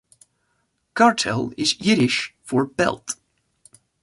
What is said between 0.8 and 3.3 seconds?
"Gartel" is Yiddish for "belt".